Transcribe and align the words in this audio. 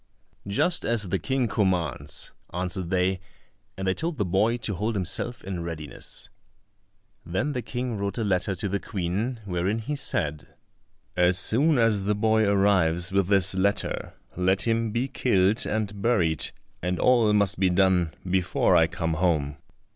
"Just 0.47 0.83
as 0.83 1.09
the 1.09 1.19
King 1.19 1.47
commands," 1.47 2.31
answered 2.51 2.89
they, 2.89 3.19
and 3.77 3.87
they 3.87 3.93
told 3.93 4.17
the 4.17 4.25
boy 4.25 4.57
to 4.57 4.73
hold 4.73 4.95
himself 4.95 5.43
in 5.43 5.61
readiness. 5.61 6.31
Then 7.23 7.53
the 7.53 7.61
King 7.61 7.97
wrote 7.99 8.17
a 8.17 8.23
letter 8.23 8.55
to 8.55 8.67
the 8.67 8.79
Queen, 8.79 9.41
wherein 9.45 9.77
he 9.77 9.95
said, 9.95 10.55
"As 11.15 11.37
soon 11.37 11.77
as 11.77 12.05
the 12.05 12.15
boy 12.15 12.45
arrives 12.47 13.11
with 13.11 13.27
this 13.27 13.53
letter, 13.53 14.13
let 14.35 14.63
him 14.63 14.89
be 14.89 15.07
killed 15.07 15.67
and 15.67 16.01
buried, 16.01 16.49
and 16.81 16.99
all 16.99 17.31
must 17.31 17.59
be 17.59 17.69
done 17.69 18.11
before 18.27 18.75
I 18.75 18.87
come 18.87 19.13
home." 19.13 19.57